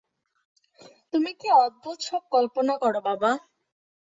[1.13, 3.31] তুমি কী অদ্ভুত সব কল্পনা কর বাবা!